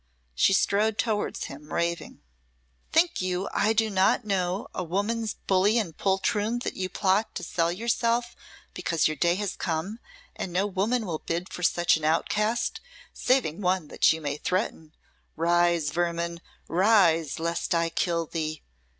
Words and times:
She 0.33 0.51
strode 0.51 0.97
towards 0.97 1.43
him, 1.43 1.71
raving. 1.71 2.23
"Think 2.91 3.21
you 3.21 3.47
I 3.53 3.71
do 3.71 3.87
not 3.87 4.25
know, 4.25 4.67
woman's 4.75 5.35
bully 5.35 5.77
and 5.77 5.95
poltroon, 5.95 6.57
that 6.63 6.75
you 6.75 6.89
plot 6.89 7.35
to 7.35 7.43
sell 7.43 7.71
yourself, 7.71 8.35
because 8.73 9.07
your 9.07 9.15
day 9.15 9.35
has 9.35 9.55
come, 9.55 9.99
and 10.35 10.51
no 10.51 10.65
woman 10.65 11.05
will 11.05 11.19
bid 11.19 11.49
for 11.53 11.61
such 11.61 11.97
an 11.97 12.03
outcast, 12.03 12.81
saving 13.13 13.61
one 13.61 13.89
that 13.89 14.11
you 14.11 14.21
may 14.21 14.37
threaten. 14.37 14.95
Rise, 15.35 15.91
vermin 15.91 16.41
rise, 16.67 17.37
lest 17.39 17.75
I 17.75 17.89
kill 17.89 18.25
thee!" 18.25 18.63